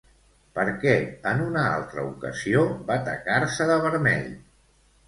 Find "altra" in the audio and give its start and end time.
1.75-2.07